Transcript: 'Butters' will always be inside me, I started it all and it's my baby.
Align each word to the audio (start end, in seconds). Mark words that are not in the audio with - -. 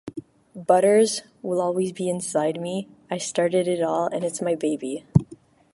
'Butters' 0.55 1.21
will 1.43 1.61
always 1.61 1.91
be 1.91 2.09
inside 2.09 2.59
me, 2.59 2.89
I 3.11 3.19
started 3.19 3.67
it 3.67 3.83
all 3.83 4.07
and 4.07 4.23
it's 4.23 4.41
my 4.41 4.55
baby. 4.55 5.05